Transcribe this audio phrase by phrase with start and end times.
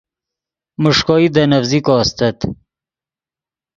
[0.81, 2.37] میݰکوئی دے نڤزیکو استت